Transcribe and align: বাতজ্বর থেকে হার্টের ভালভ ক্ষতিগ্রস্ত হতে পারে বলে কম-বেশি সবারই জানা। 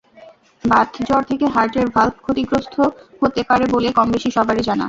বাতজ্বর 0.63 1.21
থেকে 1.29 1.45
হার্টের 1.47 1.87
ভালভ 1.95 2.15
ক্ষতিগ্রস্ত 2.21 2.75
হতে 3.21 3.41
পারে 3.49 3.65
বলে 3.73 3.89
কম-বেশি 3.97 4.29
সবারই 4.31 4.63
জানা। 4.63 4.79